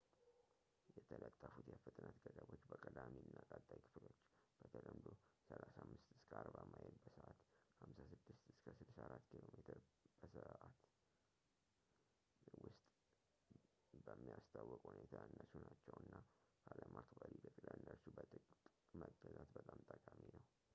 [0.99, 4.17] የተለጠፉት የፍጥነት ገደቦች በቀዳሚ እና ቀጣይ ክፍሎች—
[4.61, 5.07] በተለምዶ
[5.49, 7.39] 35-40 ማይል በሰዓት
[7.81, 9.67] 56-64 ኪሜ/ሰ
[10.23, 10.41] —ውስጥ
[14.07, 16.13] በሚያስታውቅ ሁኔታ ያነሱ ናቸው እና
[16.65, 18.51] ካለማክበር ይልቅ ለእነርሱ በጥብቅ
[19.03, 20.43] መገዛት በጣም ጠቃሚ ነው